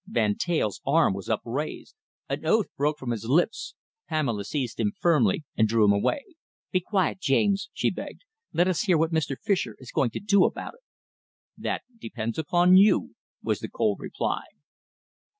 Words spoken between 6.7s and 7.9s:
"Be quiet, James,"